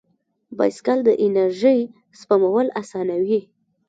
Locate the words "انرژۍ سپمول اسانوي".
1.23-3.41